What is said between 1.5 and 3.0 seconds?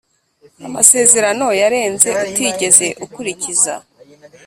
yarenze utigeze